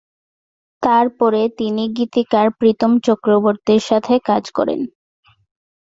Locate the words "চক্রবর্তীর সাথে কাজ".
3.07-4.43